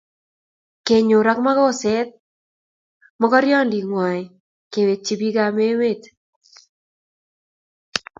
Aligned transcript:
kenyor 0.87 1.27
ak 1.31 1.39
makoset 1.45 2.09
makornandit 3.19 3.85
nguay 3.91 4.21
kewekchi 4.71 5.13
pik 5.19 5.35
ap 5.45 5.57
emet 5.69 6.01